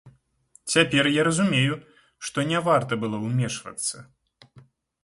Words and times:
Цяпер 0.75 1.09
я 1.17 1.25
разумею, 1.27 1.75
што 2.31 2.47
не 2.53 2.59
варта 2.69 2.93
было 3.05 3.17
ўмешвацца. 3.29 3.95